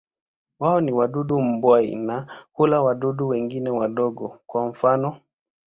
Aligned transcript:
Wao 0.59 0.81
ni 0.81 0.91
wadudu 0.91 1.41
mbuai 1.41 1.95
na 1.95 2.27
hula 2.53 2.81
wadudu 2.81 3.27
wengine 3.27 3.69
wadogo, 3.69 4.39
kwa 4.47 4.67
mfano. 4.67 5.19